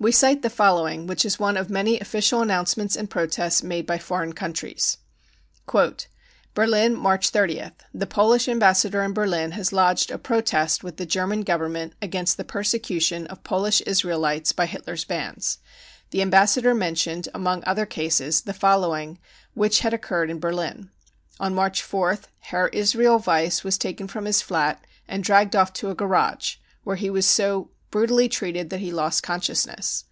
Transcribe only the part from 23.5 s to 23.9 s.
was